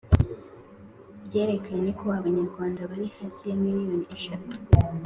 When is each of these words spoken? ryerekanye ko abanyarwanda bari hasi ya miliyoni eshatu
ryerekanye 1.25 1.91
ko 1.99 2.05
abanyarwanda 2.17 2.89
bari 2.91 3.07
hasi 3.17 3.41
ya 3.49 3.55
miliyoni 3.63 4.05
eshatu 4.15 4.55